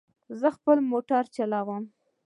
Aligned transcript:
زه 0.39 0.47
خپل 0.57 0.77
موټر 0.91 1.23
چلوم 1.35 1.83